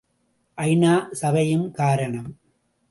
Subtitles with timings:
[0.57, 2.29] ஐ.நா., சபையும் காரணம்.